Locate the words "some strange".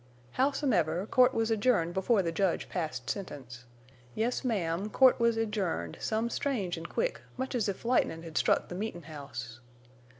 5.99-6.75